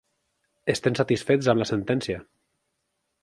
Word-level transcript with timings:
Estem 0.73 0.95
satisfets 0.99 1.51
amb 1.53 1.63
la 1.63 1.69
sentència. 1.73 2.23